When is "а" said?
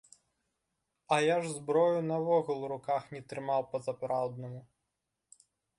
1.07-1.19